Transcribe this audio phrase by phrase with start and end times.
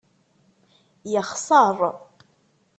[1.13, 1.77] Yexṣeṛ.